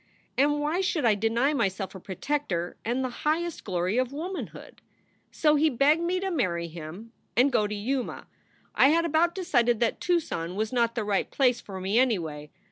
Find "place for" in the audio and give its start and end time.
11.29-11.79